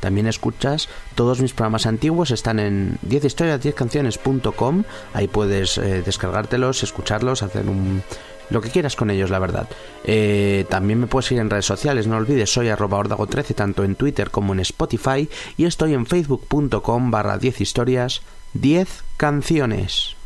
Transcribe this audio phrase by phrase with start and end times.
[0.00, 7.68] También escuchas todos mis programas antiguos, están en 10historias10canciones.com, ahí puedes eh, descargártelos, escucharlos, hacer
[7.68, 8.02] un
[8.50, 9.68] lo que quieras con ellos, la verdad.
[10.04, 13.94] Eh, también me puedes seguir en redes sociales, no olvides, soy arroba ordago13 tanto en
[13.94, 18.22] Twitter como en Spotify y estoy en facebook.com barra 10 historias
[18.54, 20.16] 10 canciones.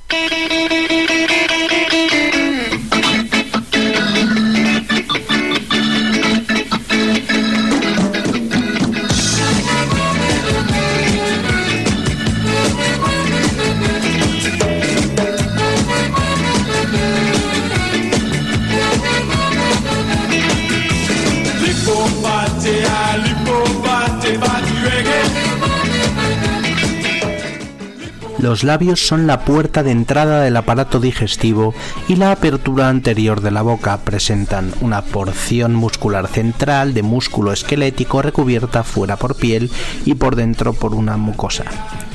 [28.42, 31.74] Los labios son la puerta de entrada del aparato digestivo
[32.08, 38.20] y la apertura anterior de la boca presentan una porción muscular central de músculo esquelético
[38.20, 39.70] recubierta fuera por piel
[40.04, 41.62] y por dentro por una mucosa.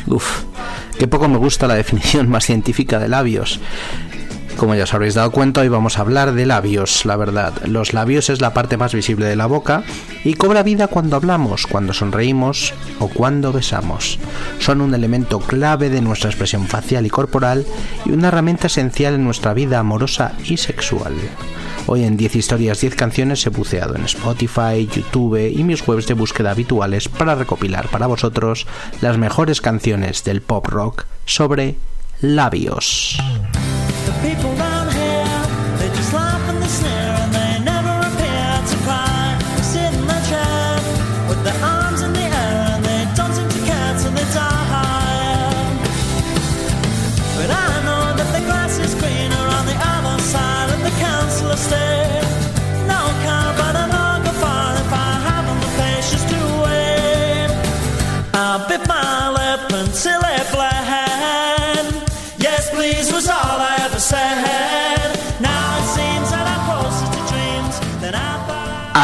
[0.06, 0.44] Uf,
[1.00, 3.62] qué poco me gusta la definición más científica de labios.
[4.58, 7.54] Como ya os habréis dado cuenta, hoy vamos a hablar de labios, la verdad.
[7.66, 9.84] Los labios es la parte más visible de la boca
[10.24, 14.18] y cobra vida cuando hablamos, cuando sonreímos o cuando besamos.
[14.58, 17.68] Son un elemento clave de nuestra expresión facial y corporal
[18.04, 21.14] y una herramienta esencial en nuestra vida amorosa y sexual.
[21.86, 26.16] Hoy en 10 historias, 10 canciones he buceado en Spotify, YouTube y mis webs de
[26.16, 28.66] búsqueda habituales para recopilar para vosotros
[29.02, 31.76] las mejores canciones del pop rock sobre
[32.22, 33.20] labios.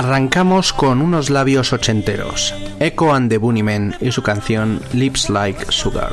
[0.04, 6.12] Arrancamos con unos labios ochenteros, Echo and the Bunnymen y su canción Lips Like Sugar.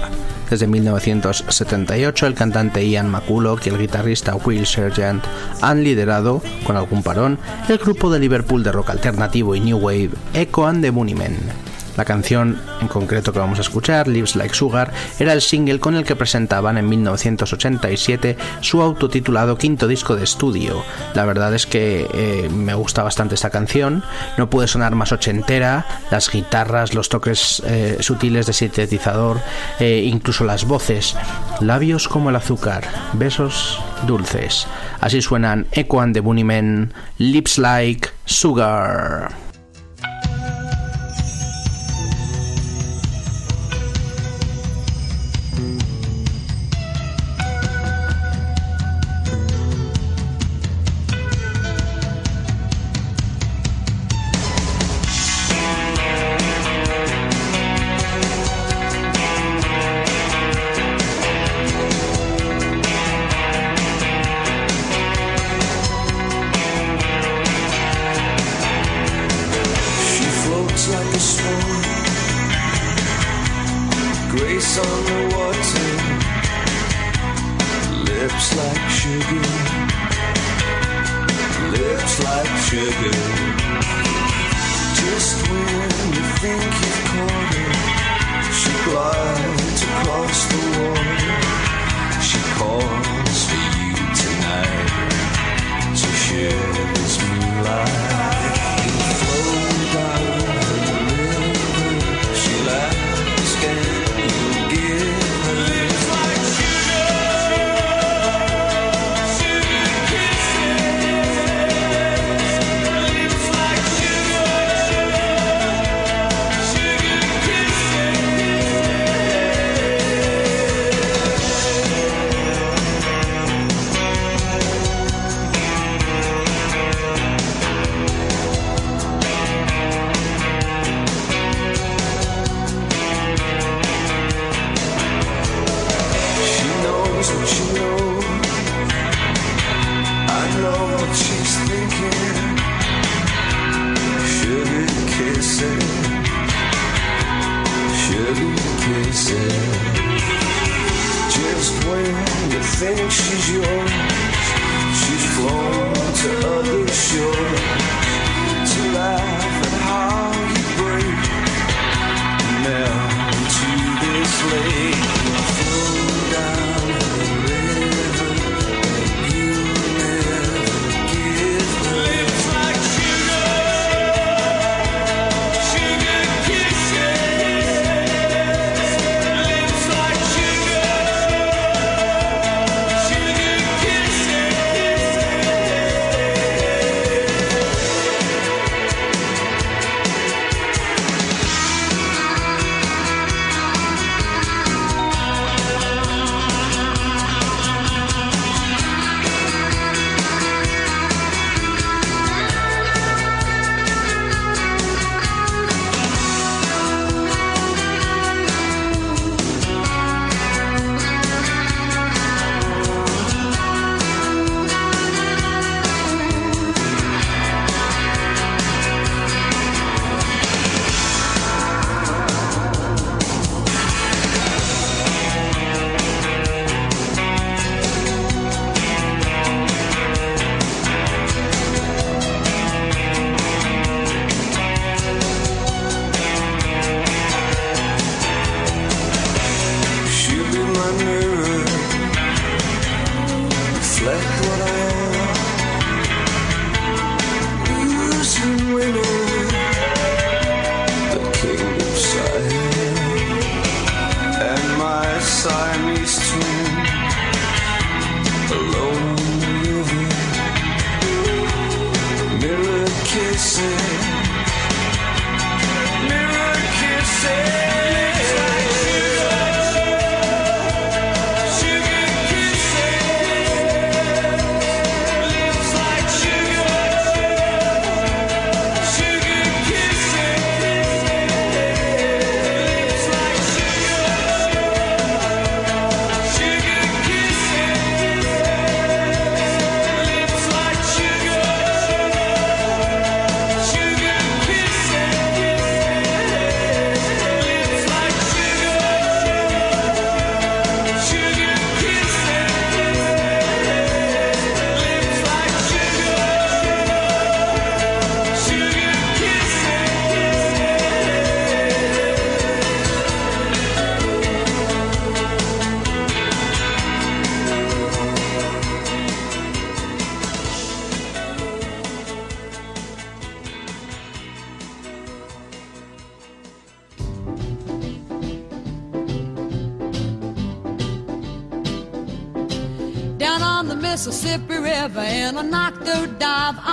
[0.49, 5.25] Desde 1978 el cantante Ian McCulloch y el guitarrista Will Sergeant
[5.61, 10.11] han liderado, con algún parón, el grupo de Liverpool de rock alternativo y new wave
[10.35, 11.70] Echo and the Bunnymen.
[12.01, 15.97] La canción en concreto que vamos a escuchar, Lives Like Sugar, era el single con
[15.97, 20.83] el que presentaban en 1987 su autotitulado quinto disco de estudio.
[21.13, 24.03] La verdad es que eh, me gusta bastante esta canción,
[24.39, 29.43] no puede sonar más ochentera, las guitarras, los toques eh, sutiles de sintetizador,
[29.79, 31.15] eh, incluso las voces,
[31.61, 34.67] labios como el azúcar, besos dulces.
[35.01, 39.50] Así suenan Echo and the Bunnymen, Lips Like Sugar.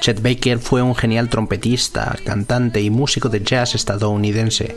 [0.00, 4.76] Chet Baker fue un genial trompetista, cantante y músico de jazz estadounidense.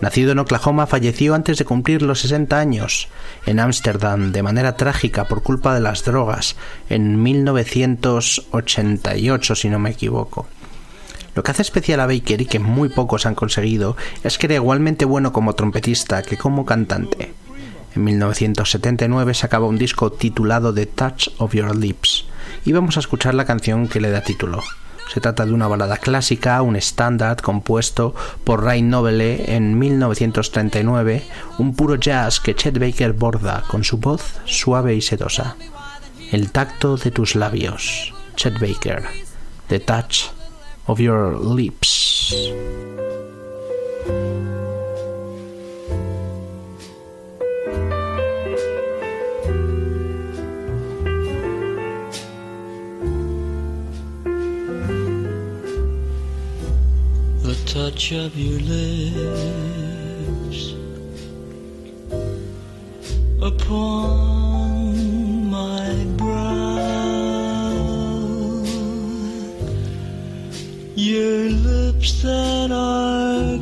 [0.00, 3.08] Nacido en Oklahoma, falleció antes de cumplir los 60 años,
[3.46, 6.56] en Ámsterdam, de manera trágica por culpa de las drogas,
[6.88, 10.46] en 1988, si no me equivoco.
[11.34, 14.56] Lo que hace especial a Baker y que muy pocos han conseguido es que era
[14.56, 17.32] igualmente bueno como trompetista que como cantante.
[17.94, 22.26] En 1979 sacaba un disco titulado The Touch of Your Lips
[22.64, 24.62] y vamos a escuchar la canción que le da título.
[25.12, 28.14] Se trata de una balada clásica, un estándar compuesto
[28.44, 31.22] por Ray Noble en 1939,
[31.58, 35.56] un puro jazz que Chet Baker borda con su voz suave y sedosa.
[36.30, 39.04] El tacto de tus labios, Chet Baker,
[39.68, 40.30] The Touch
[40.86, 42.34] of Your Lips.
[57.72, 59.54] Touch of your lips
[63.40, 64.94] upon
[65.50, 66.92] my brow.
[70.94, 73.58] Your lips that are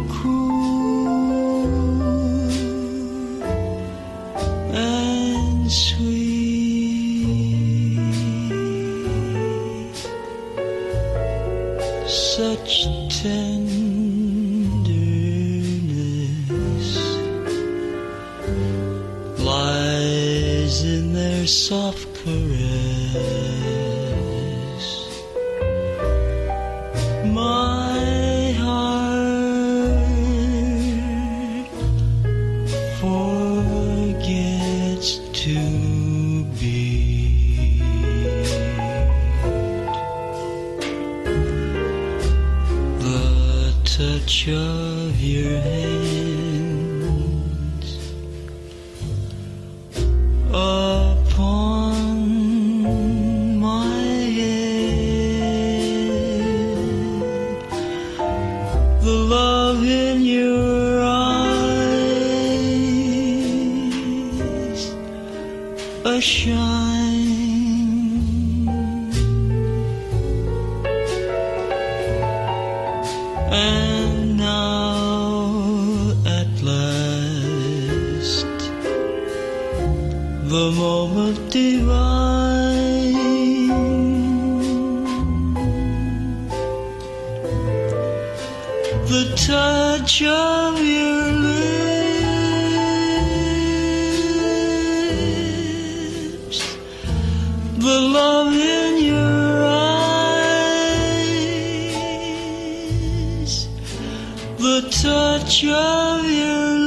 [104.81, 106.80] the touch of your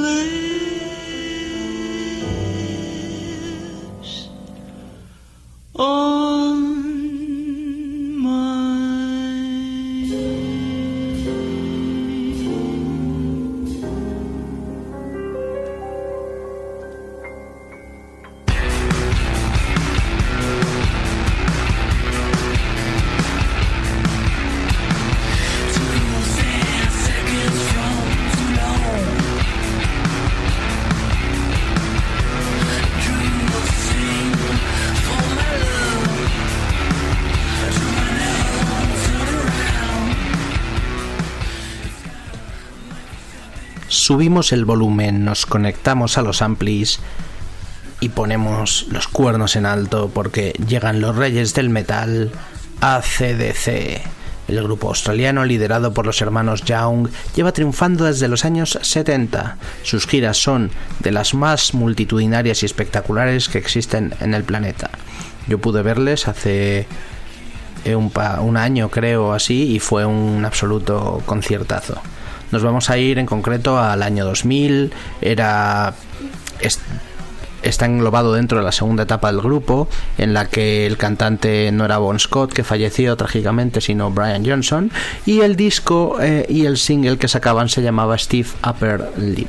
[44.03, 46.99] Subimos el volumen, nos conectamos a los amplis
[48.01, 52.29] y ponemos los cuernos en alto porque llegan los reyes del metal
[52.81, 54.01] ACDC.
[54.49, 59.55] El grupo australiano, liderado por los hermanos Young, lleva triunfando desde los años 70.
[59.83, 60.69] Sus giras son
[60.99, 64.89] de las más multitudinarias y espectaculares que existen en el planeta.
[65.47, 66.87] Yo pude verles hace
[67.85, 72.01] eh, un, un año, creo, así, y fue un absoluto conciertazo.
[72.53, 74.93] Nos vamos a ir en concreto al año 2000.
[75.21, 75.93] Era.
[76.61, 76.79] es-
[77.63, 81.85] está englobado dentro de la segunda etapa del grupo, en la que el cantante no
[81.85, 84.91] era Bon Scott, que falleció trágicamente, sino Brian Johnson,
[85.25, 89.47] y el disco eh, y el single que sacaban se llamaba Steve Upper Lip.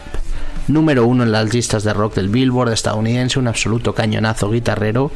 [0.68, 5.10] Número uno en las listas de rock del Billboard estadounidense, un absoluto cañonazo guitarrero,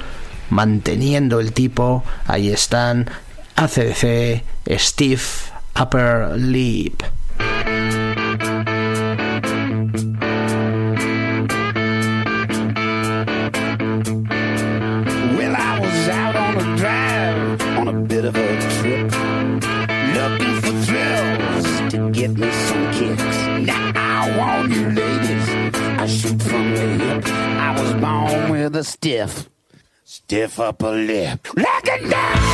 [0.50, 3.08] manteniendo el tipo, ahí están,
[3.54, 4.42] ACDC,
[4.76, 5.22] Steve
[5.80, 7.00] Upper Lip.
[29.26, 29.48] Stiff,
[30.04, 31.48] stiff upper lip.
[31.56, 32.47] Like it down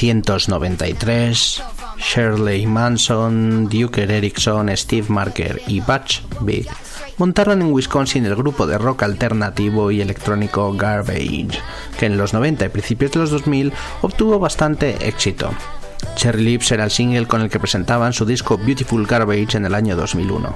[0.00, 1.62] 1993,
[1.98, 6.68] Shirley Manson, Duke Erickson, Steve Marker y Butch Big
[7.16, 11.58] montaron en Wisconsin el grupo de rock alternativo y electrónico Garbage,
[11.98, 15.50] que en los 90 y principios de los 2000 obtuvo bastante éxito.
[16.14, 19.74] Cherry Lips era el single con el que presentaban su disco Beautiful Garbage en el
[19.74, 20.54] año 2001.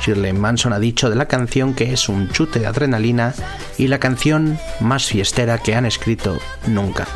[0.00, 3.34] Shirley Manson ha dicho de la canción que es un chute de adrenalina
[3.76, 7.08] y la canción más fiestera que han escrito nunca.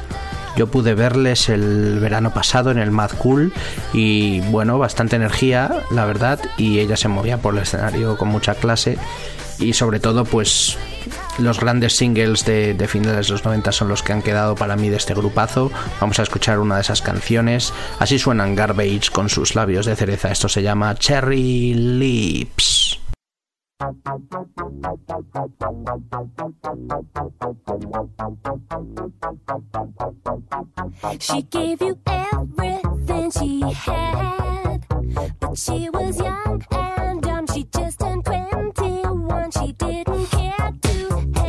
[0.56, 3.52] Yo pude verles el verano pasado en el Mad Cool
[3.92, 8.54] y bueno, bastante energía, la verdad, y ella se movía por el escenario con mucha
[8.54, 8.98] clase
[9.58, 10.76] y sobre todo pues
[11.38, 14.76] los grandes singles de, de, finales de los 90 son los que han quedado para
[14.76, 15.70] mí de este grupazo.
[16.00, 17.72] Vamos a escuchar una de esas canciones.
[17.98, 20.30] Así suenan Garbage con sus labios de cereza.
[20.30, 22.83] Esto se llama Cherry Lips.
[31.20, 34.86] She gave you everything she had,
[35.38, 37.46] but she was young and dumb.
[37.46, 39.50] She just turned 21.
[39.50, 41.43] She didn't care to.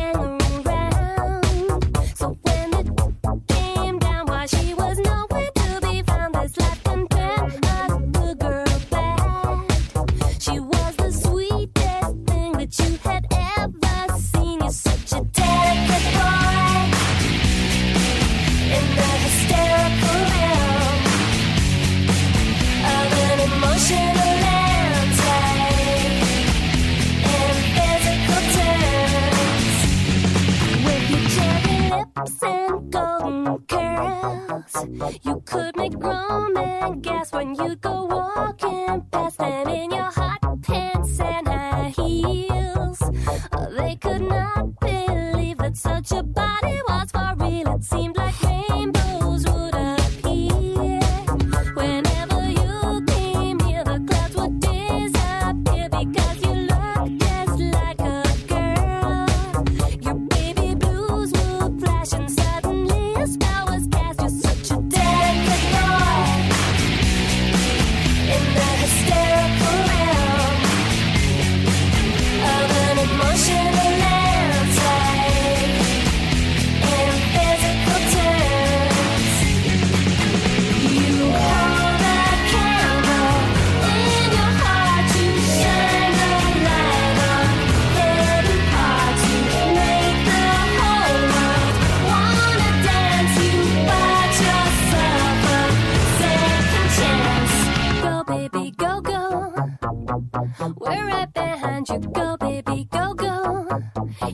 [102.46, 103.68] baby, go go.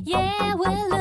[0.04, 0.91] Yeah, we'll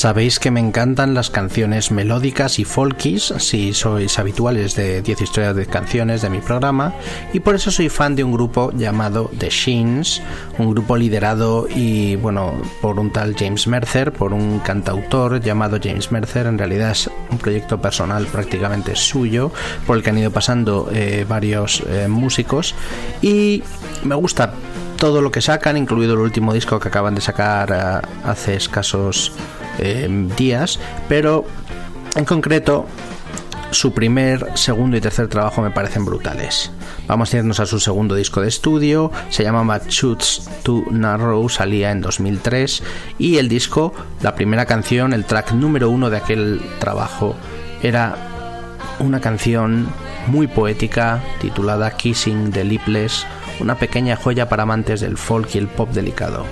[0.00, 5.54] Sabéis que me encantan las canciones melódicas y folkies, si sois habituales de 10 historias
[5.54, 6.94] de canciones de mi programa,
[7.34, 10.22] y por eso soy fan de un grupo llamado The Sheens,
[10.56, 16.10] un grupo liderado y bueno, por un tal James Mercer, por un cantautor llamado James
[16.10, 19.52] Mercer, en realidad es un proyecto personal prácticamente suyo,
[19.86, 22.74] por el que han ido pasando eh, varios eh, músicos,
[23.20, 23.62] y
[24.02, 24.54] me gusta
[24.96, 29.32] todo lo que sacan, incluido el último disco que acaban de sacar eh, hace escasos
[29.80, 31.44] eh, días, pero
[32.16, 32.86] en concreto
[33.70, 36.70] su primer, segundo y tercer trabajo me parecen brutales.
[37.06, 41.90] Vamos a irnos a su segundo disco de estudio, se llamaba Shoots to Narrow, salía
[41.90, 42.82] en 2003
[43.18, 47.36] y el disco, la primera canción, el track número uno de aquel trabajo
[47.82, 48.16] era
[48.98, 49.88] una canción
[50.26, 53.26] muy poética titulada Kissing the Lipless,
[53.60, 56.44] una pequeña joya para amantes del folk y el pop delicado,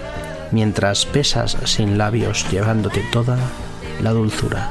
[0.53, 3.39] mientras pesas sin labios llevándote toda
[4.03, 4.71] la dulzura.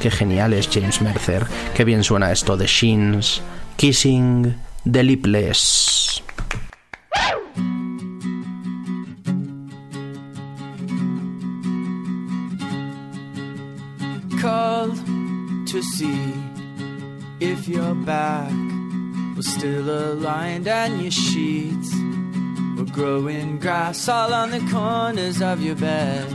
[0.00, 3.40] Qué genial es James Mercer, qué bien suena esto de Sheens,
[3.76, 4.56] Kissing
[4.90, 6.22] the Lipless.
[14.42, 14.96] called
[15.68, 16.34] to see
[17.38, 18.52] if your back
[19.36, 21.94] was still aligned and your sheets
[22.76, 26.28] were growing grass all on the corners of your bed.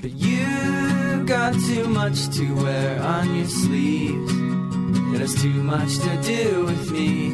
[0.00, 4.32] But you've got too much to wear on your sleeves.
[5.18, 7.30] Has too much to do with me.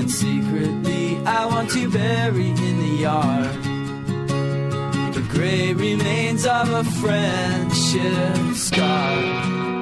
[0.00, 3.74] And secretly, I want to bury in the yard
[5.14, 9.73] the gray remains of a friendship scar.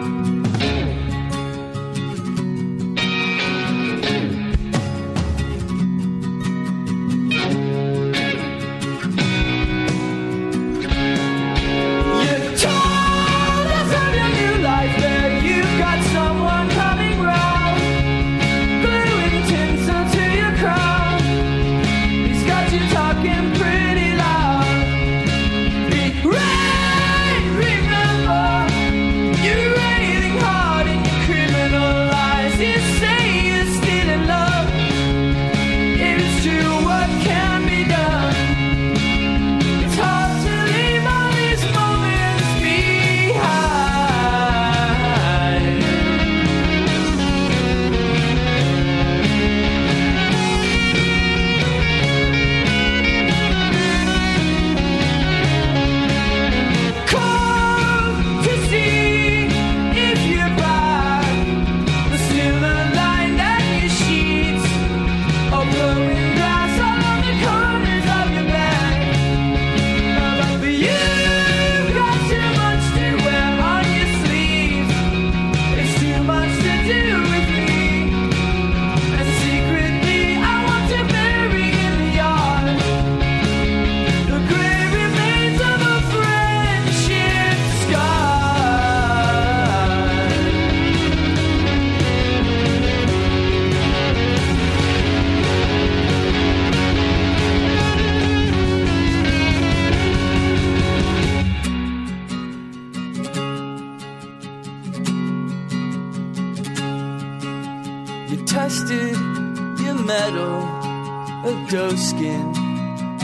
[111.52, 112.46] Of doe skin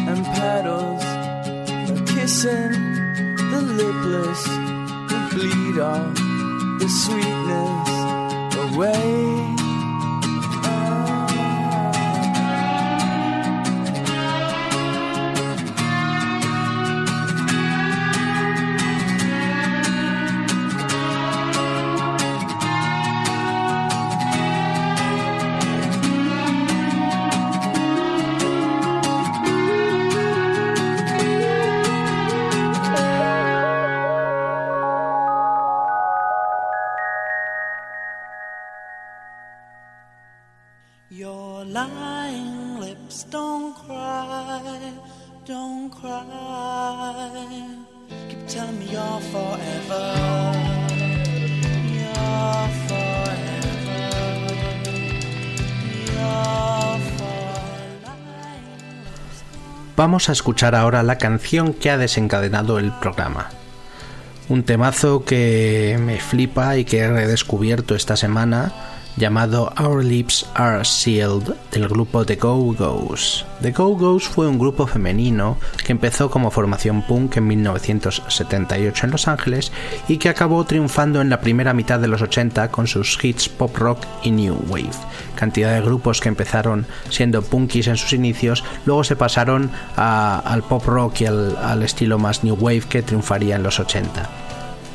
[0.08, 1.04] and paddles,
[2.12, 2.72] kissing
[3.52, 4.42] the lipless
[5.08, 6.14] who bleed off
[6.80, 7.88] the sweetness
[8.74, 9.17] away.
[60.08, 63.50] Vamos a escuchar ahora la canción que ha desencadenado el programa.
[64.48, 68.72] Un temazo que me flipa y que he redescubierto esta semana
[69.18, 73.44] llamado Our Lips Are Sealed del grupo The Go-Go's.
[73.60, 79.28] The Go-Go's fue un grupo femenino que empezó como formación punk en 1978 en Los
[79.28, 79.72] Ángeles
[80.06, 83.76] y que acabó triunfando en la primera mitad de los 80 con sus hits pop
[83.76, 84.90] rock y new wave.
[85.34, 90.84] Cantidad de grupos que empezaron siendo punkis en sus inicios, luego se pasaron al pop
[90.86, 94.47] rock y al estilo más new wave que triunfaría en los 80.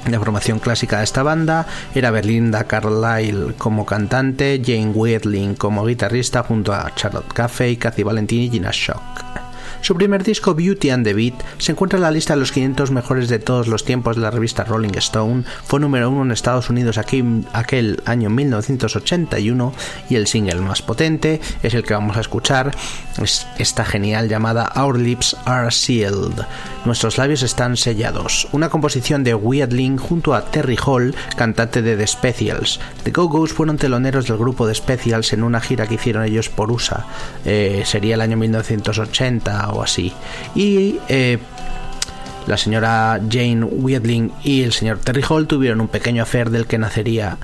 [0.09, 6.43] La formación clásica de esta banda era Belinda Carlisle como cantante, Jane Wiedling como guitarrista
[6.43, 9.42] junto a Charlotte Caffey, Cathy Valentin y Gina Shock.
[9.83, 12.91] Su primer disco Beauty and the Beat se encuentra en la lista de los 500
[12.91, 16.69] mejores de todos los tiempos de la revista Rolling Stone, fue número uno en Estados
[16.69, 19.73] Unidos aquel año 1981
[20.09, 22.71] y el single más potente es el que vamos a escuchar,
[23.21, 26.45] es esta genial llamada Our Lips Are Sealed,
[26.85, 32.07] nuestros labios están sellados, una composición de Weirdling junto a Terry Hall, cantante de The
[32.07, 32.79] Specials.
[33.03, 36.71] The Go-Go's fueron teloneros del grupo The Specials en una gira que hicieron ellos por
[36.71, 37.05] USA,
[37.43, 40.13] eh, sería el año 1980 o así,
[40.55, 41.39] y eh,
[42.47, 46.77] la señora Jane Wiedling y el señor Terry Hall tuvieron un pequeño affair del que
[46.77, 47.37] nacería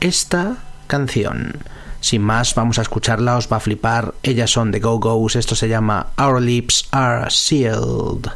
[0.00, 0.56] esta
[0.86, 1.58] canción.
[2.00, 4.14] Sin más, vamos a escucharla, os va a flipar.
[4.22, 8.28] Ellas son The Go-Go's, esto se llama Our Lips Are Sealed.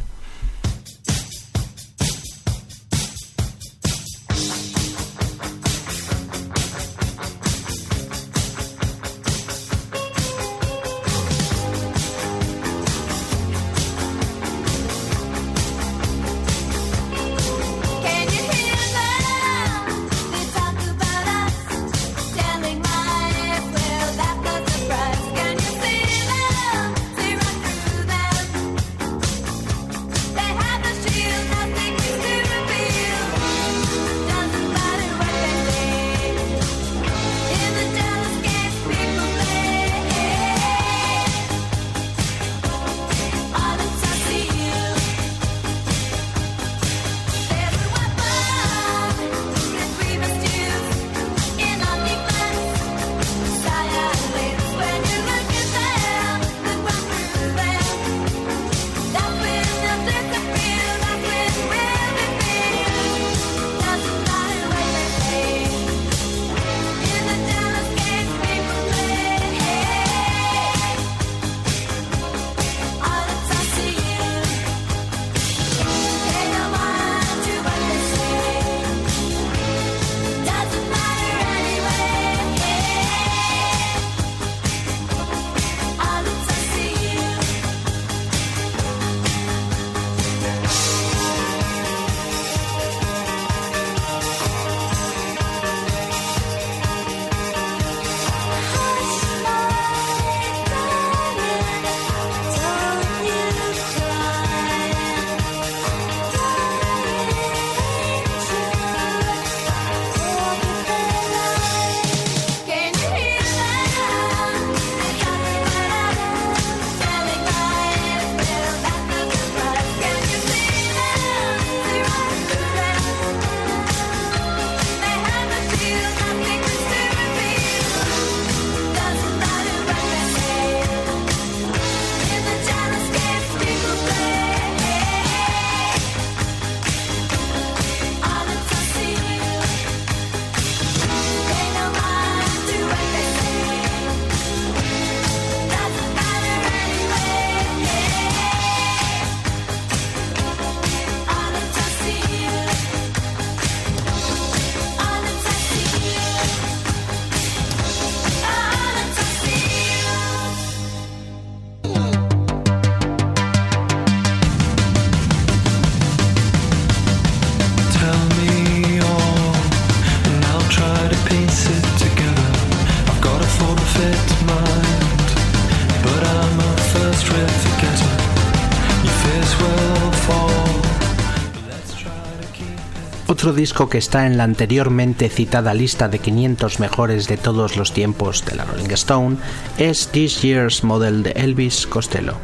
[183.46, 187.92] Otro disco que está en la anteriormente citada lista de 500 mejores de todos los
[187.92, 189.36] tiempos de la Rolling Stone
[189.78, 192.34] es This Year's Model de Elvis Costello.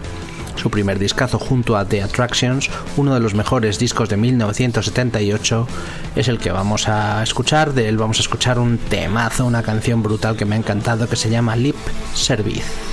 [0.54, 5.66] Su primer discazo junto a The Attractions, uno de los mejores discos de 1978,
[6.14, 7.72] es el que vamos a escuchar.
[7.72, 11.16] De él vamos a escuchar un temazo, una canción brutal que me ha encantado que
[11.16, 11.74] se llama Lip
[12.14, 12.91] Service.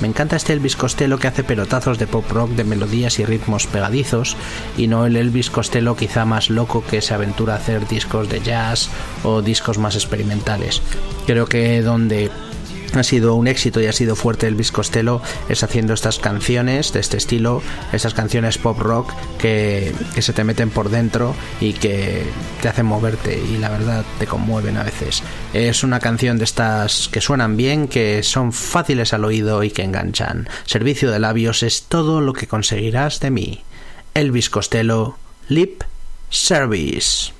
[0.00, 3.66] Me encanta este Elvis Costello que hace pelotazos de pop rock de melodías y ritmos
[3.66, 4.36] pegadizos
[4.76, 8.40] y no el Elvis Costello quizá más loco que se aventura a hacer discos de
[8.40, 8.90] jazz
[9.22, 10.82] o discos más experimentales.
[11.26, 12.30] Creo que donde
[12.94, 17.00] ha sido un éxito y ha sido fuerte Elvis Costello es haciendo estas canciones de
[17.00, 22.22] este estilo, estas canciones pop rock que, que se te meten por dentro y que
[22.62, 25.22] te hacen moverte y la verdad te conmueven a veces.
[25.52, 29.82] Es una canción de estas que suenan bien, que son fáciles al oído y que
[29.82, 30.48] enganchan.
[30.64, 33.62] Servicio de labios es todo lo que conseguirás de mí.
[34.14, 35.18] Elvis Costello,
[35.48, 35.82] Lip
[36.30, 37.35] Service.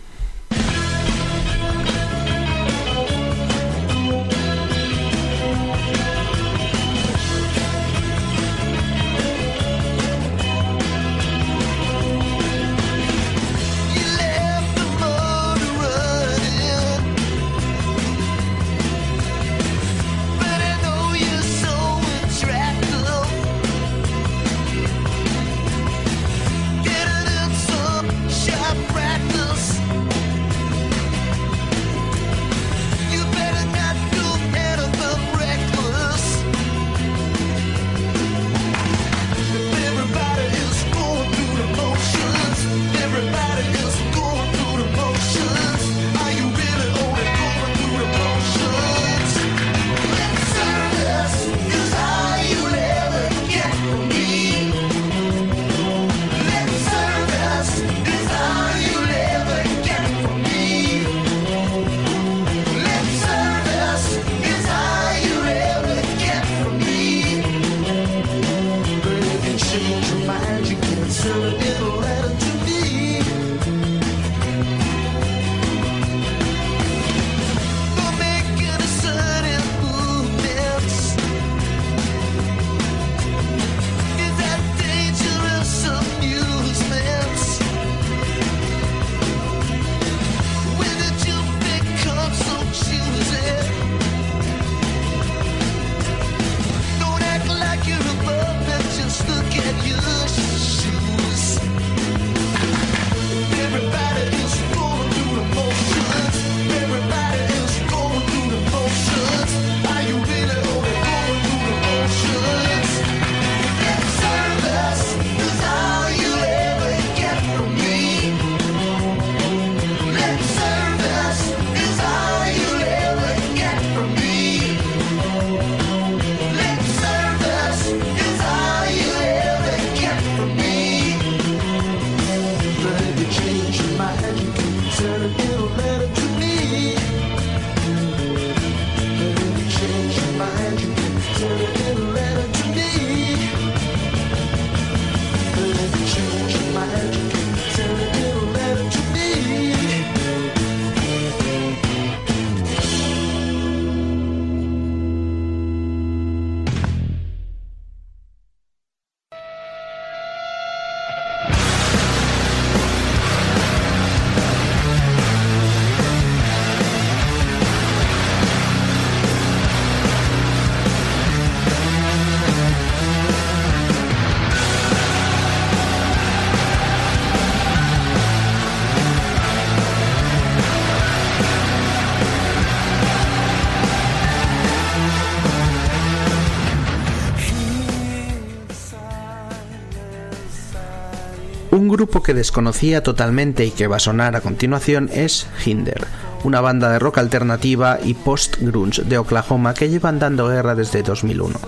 [191.97, 196.07] Grupo que desconocía totalmente y que va a sonar a continuación es Hinder,
[196.45, 201.59] una banda de rock alternativa y post-grunge de Oklahoma que llevan dando guerra desde 2001.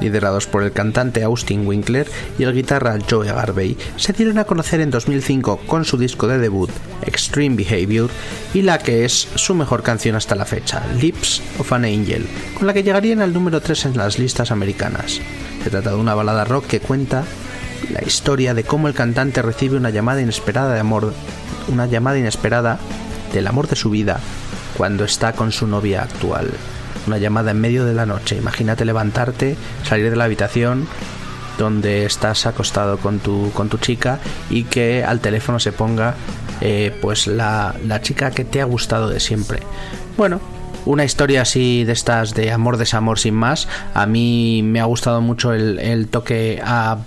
[0.00, 2.08] Liderados por el cantante Austin Winkler
[2.38, 6.38] y el guitarra Joe Garvey, se dieron a conocer en 2005 con su disco de
[6.38, 6.70] debut,
[7.02, 8.08] Extreme Behavior,
[8.54, 12.66] y la que es su mejor canción hasta la fecha, Lips of an Angel, con
[12.66, 15.20] la que llegarían al número 3 en las listas americanas.
[15.62, 17.24] Se trata de una balada rock que cuenta
[17.90, 21.12] la historia de cómo el cantante recibe una llamada inesperada de amor,
[21.68, 22.78] una llamada inesperada
[23.32, 24.20] del amor de su vida
[24.76, 26.50] cuando está con su novia actual.
[27.06, 28.36] Una llamada en medio de la noche.
[28.36, 30.86] Imagínate levantarte, salir de la habitación
[31.58, 36.14] donde estás acostado con tu, con tu chica y que al teléfono se ponga
[36.60, 39.60] eh, pues la, la chica que te ha gustado de siempre.
[40.16, 40.40] Bueno,
[40.84, 43.68] una historia así de estas de amor desamor sin más.
[43.94, 46.98] A mí me ha gustado mucho el, el toque a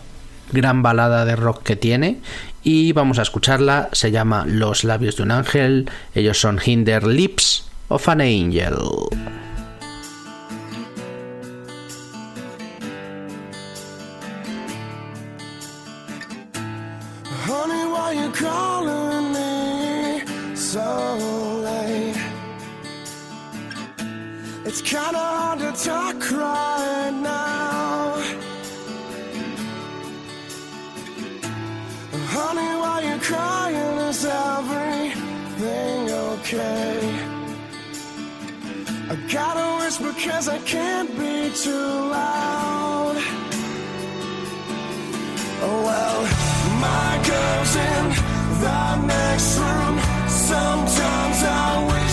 [0.51, 2.19] gran balada de rock que tiene
[2.63, 3.89] y vamos a escucharla.
[3.91, 5.89] Se llama Los labios de un ángel.
[6.13, 8.75] Ellos son Hinder Lips of an Angel.
[40.01, 43.15] because I can't be too loud.
[45.63, 46.19] Oh well,
[46.87, 48.05] my girl's in
[48.63, 48.81] the
[49.13, 49.95] next room.
[50.27, 52.10] Sometimes I wish.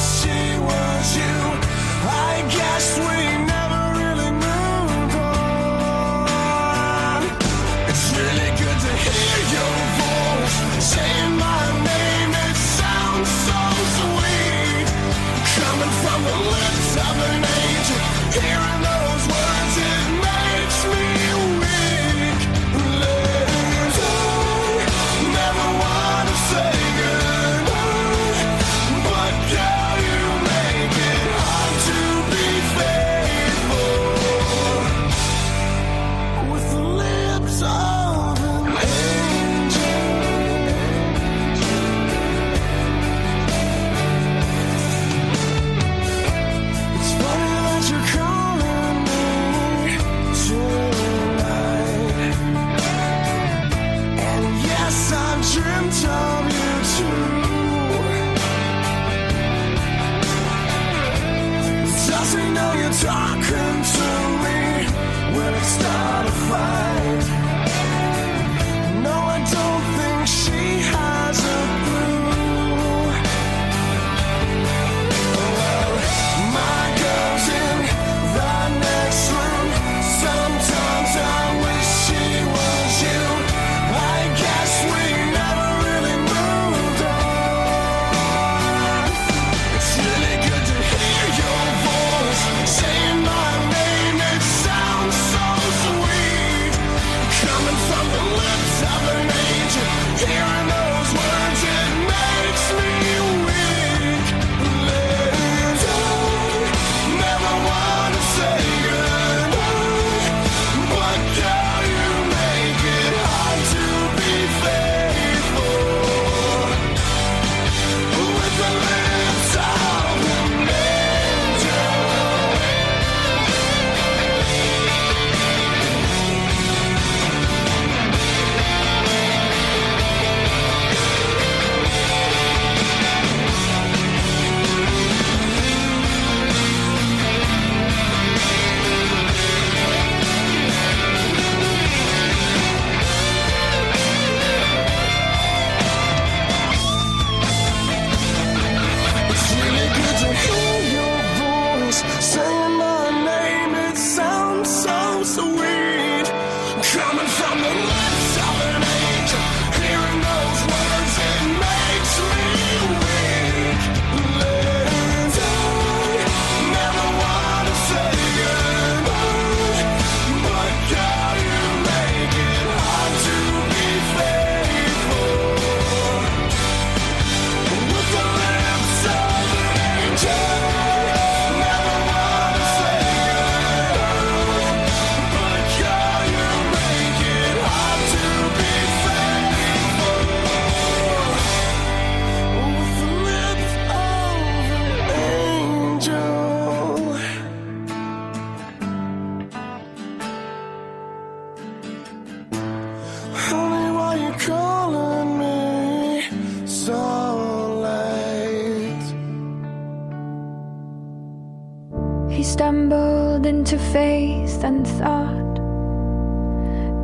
[212.58, 215.54] stumbled into faith and thought,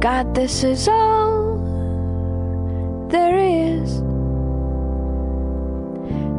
[0.00, 1.58] God, this is all
[3.08, 4.00] there is.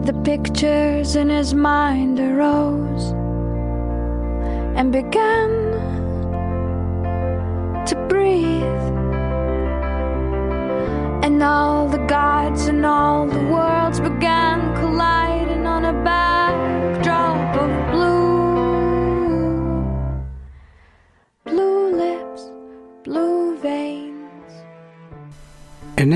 [0.05, 3.13] The pictures in his mind arose
[4.78, 5.49] and began
[7.86, 8.86] to breathe.
[11.24, 16.45] And all the gods and all the worlds began colliding on a bed.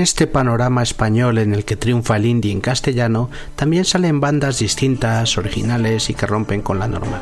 [0.00, 4.58] En este panorama español en el que triunfa el indie en castellano, también salen bandas
[4.58, 7.20] distintas, originales y que rompen con la norma.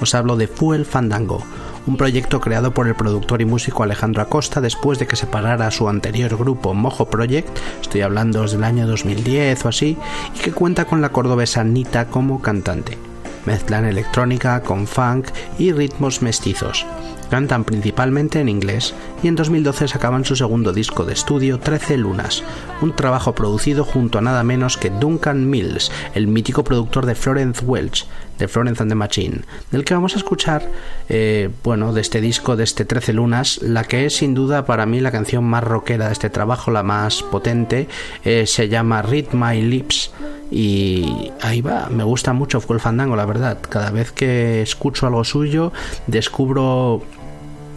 [0.00, 1.44] Os hablo de Fuel Fandango,
[1.86, 5.88] un proyecto creado por el productor y músico Alejandro Acosta después de que separara su
[5.88, 9.96] anterior grupo Mojo Project, estoy hablando del año 2010 o así,
[10.34, 12.98] y que cuenta con la cordobesa Nita como cantante.
[13.44, 15.28] Mezclan electrónica con funk
[15.60, 16.84] y ritmos mestizos.
[17.30, 22.44] Cantan principalmente en inglés y en 2012 sacaban su segundo disco de estudio 13 Lunas,
[22.80, 27.64] un trabajo producido junto a nada menos que Duncan Mills, el mítico productor de Florence
[27.64, 28.06] Welch,
[28.38, 30.70] de Florence and the Machine, del que vamos a escuchar,
[31.08, 34.86] eh, bueno, de este disco, de este 13 Lunas, la que es sin duda para
[34.86, 37.88] mí la canción más rockera de este trabajo, la más potente,
[38.24, 40.12] eh, se llama Read My Lips
[40.50, 43.58] y ahí va, me gusta mucho Full Fandango, la verdad.
[43.68, 45.72] Cada vez que escucho algo suyo,
[46.06, 47.02] descubro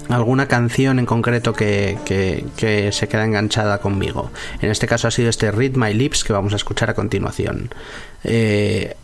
[0.10, 4.32] alguna canción en concreto que, que, que, se queda enganchada conmigo.
[4.62, 7.70] En este caso ha sido este Read My Lips que vamos a escuchar a continuación.
[8.24, 8.96] Eh,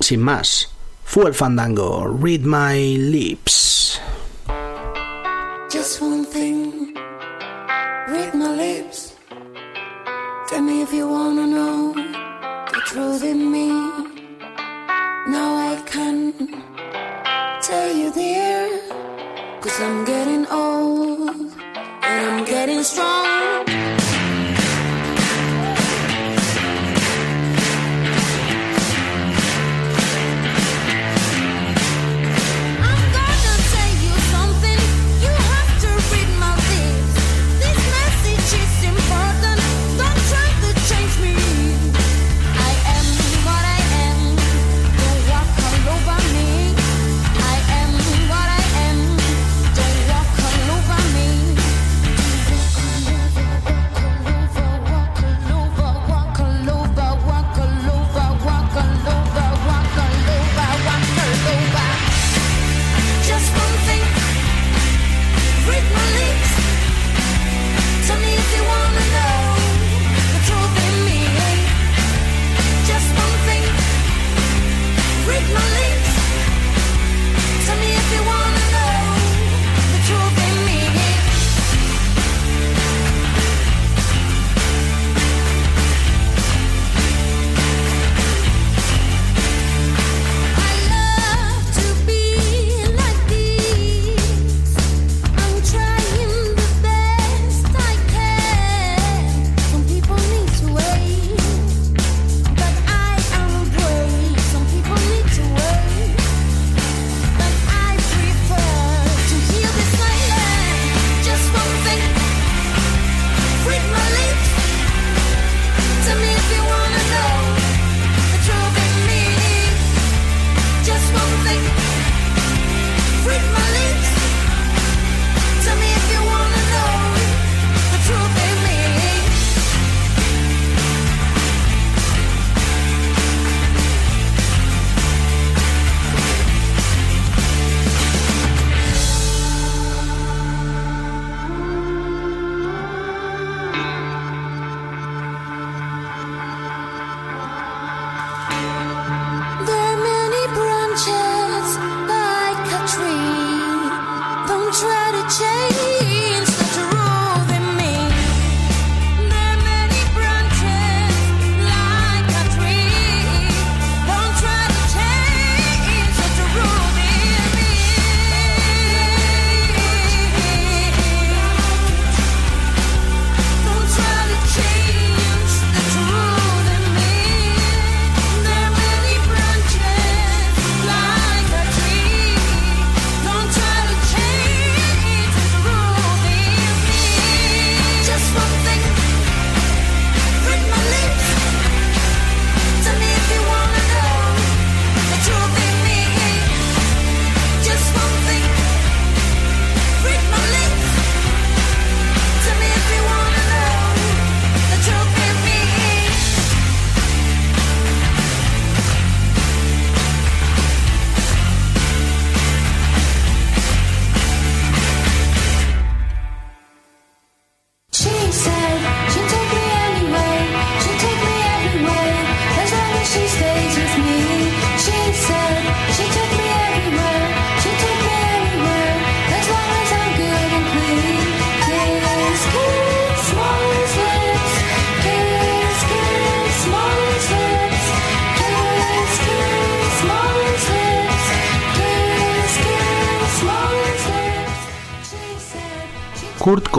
[0.00, 0.70] sin más,
[1.04, 4.00] Full Fandango, Read My Lips.
[5.70, 6.94] Just one thing,
[8.08, 9.14] read my lips.
[10.48, 13.68] Tell me if you wanna know the truth in me.
[15.28, 16.32] Now I can
[17.60, 18.47] tell you, dear,
[19.68, 23.67] cause I'm getting old and I'm getting strong.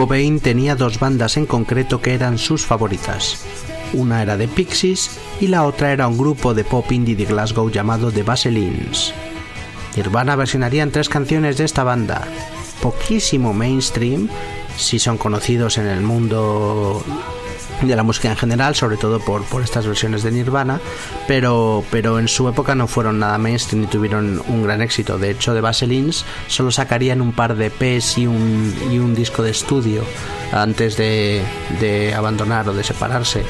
[0.00, 3.44] Cobain tenía dos bandas en concreto que eran sus favoritas.
[3.92, 7.70] Una era The Pixies y la otra era un grupo de pop indie de Glasgow
[7.70, 9.12] llamado The Vaselines.
[9.94, 12.26] Nirvana versionarían tres canciones de esta banda.
[12.80, 14.30] Poquísimo mainstream,
[14.78, 17.04] si son conocidos en el mundo
[17.88, 20.80] de la música en general, sobre todo por, por estas versiones de Nirvana,
[21.26, 25.18] pero, pero en su época no fueron nada mainstream ni tuvieron un gran éxito.
[25.18, 29.42] De hecho, de Vaselines solo sacarían un par de EPs y un, y un disco
[29.42, 30.04] de estudio
[30.52, 31.42] antes de,
[31.80, 33.44] de abandonar o de separarse.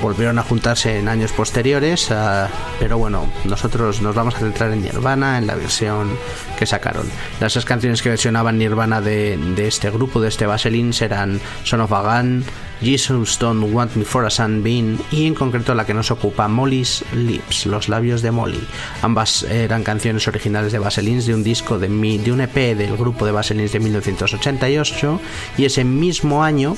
[0.00, 2.48] Volvieron a juntarse en años posteriores, ah,
[2.80, 6.10] pero bueno, nosotros nos vamos a centrar en Nirvana, en la versión
[6.58, 7.08] que sacaron.
[7.40, 11.80] Las tres canciones que versionaban Nirvana de, de este grupo, de este Vaselines, eran Son
[11.80, 12.44] of a Gun,
[12.82, 17.04] Jesus Don't Want Me for a Sunbeam y en concreto la que nos ocupa Molly's
[17.14, 18.60] Lips, los labios de Molly.
[19.02, 22.96] Ambas eran canciones originales de Vaselines de un disco de, mi- de un EP del
[22.96, 25.20] grupo de Vaselines de 1988
[25.58, 26.76] y ese mismo año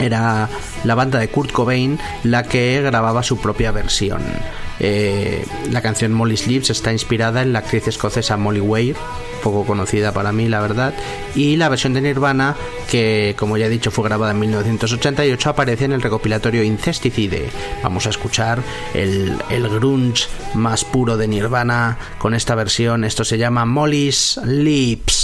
[0.00, 0.48] era
[0.84, 4.22] la banda de Kurt Cobain la que grababa su propia versión.
[4.80, 8.96] Eh, la canción Molly's Lips está inspirada en la actriz escocesa Molly Weir,
[9.42, 10.94] poco conocida para mí, la verdad,
[11.34, 12.56] y la versión de Nirvana,
[12.90, 17.50] que como ya he dicho fue grabada en 1988, aparece en el recopilatorio Incesticide.
[17.82, 18.62] Vamos a escuchar
[18.94, 23.04] el, el grunge más puro de Nirvana con esta versión.
[23.04, 25.23] Esto se llama Molly's Lips.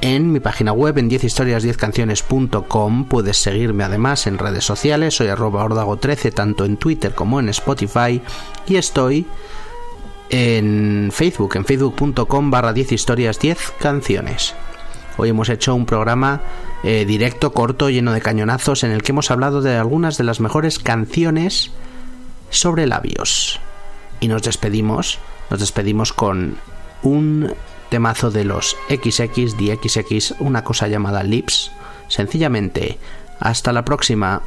[0.00, 3.04] en mi página web en 10historias10canciones.com.
[3.06, 8.20] Puedes seguirme además en redes sociales, soy arroba ordago13 tanto en Twitter como en Spotify
[8.66, 9.26] y estoy
[10.30, 14.54] en Facebook, en facebook.com barra 10 historias 10 canciones.
[15.18, 16.42] Hoy hemos hecho un programa
[16.82, 20.40] eh, directo, corto, lleno de cañonazos, en el que hemos hablado de algunas de las
[20.40, 21.70] mejores canciones
[22.50, 23.60] sobre labios.
[24.20, 25.18] Y nos despedimos,
[25.50, 26.56] nos despedimos con
[27.02, 27.54] un
[27.88, 31.72] temazo de los XX, de XX, una cosa llamada Lips.
[32.08, 32.98] Sencillamente,
[33.40, 34.42] hasta la próxima.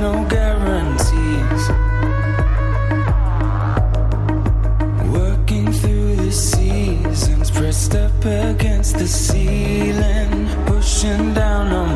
[0.00, 1.62] no guarantees.
[5.12, 11.89] Working through the seasons, pressed up against the ceiling, pushing down on